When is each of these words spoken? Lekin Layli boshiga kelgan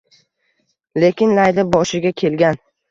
Lekin 1.03 1.37
Layli 1.41 1.69
boshiga 1.77 2.19
kelgan 2.25 2.65